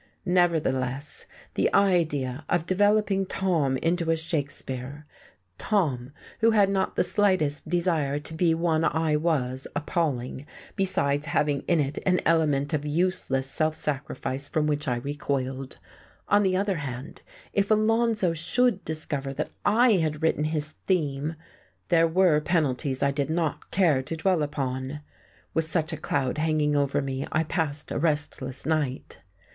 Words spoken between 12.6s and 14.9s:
of useless self sacrifice from which